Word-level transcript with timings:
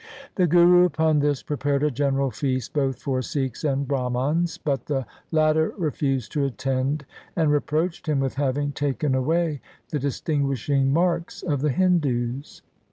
The 0.33 0.47
Guru 0.47 0.83
upon 0.85 1.19
this 1.19 1.43
prepared 1.43 1.83
a 1.83 1.91
general 1.91 2.31
feast 2.31 2.73
both 2.73 2.99
for 2.99 3.21
Sikhs 3.21 3.63
and 3.63 3.87
Brahmans, 3.87 4.57
but 4.57 4.87
the 4.87 5.05
latter 5.29 5.75
refused 5.77 6.31
to 6.31 6.43
attend, 6.43 7.05
and 7.35 7.51
reproached 7.51 8.09
him 8.09 8.19
with 8.19 8.33
having 8.33 8.71
taken 8.71 9.13
away 9.13 9.61
the 9.89 9.99
distinguishing 9.99 10.91
marks 10.91 11.43
of 11.43 11.61
the 11.61 11.69
Hindus. 11.69 12.63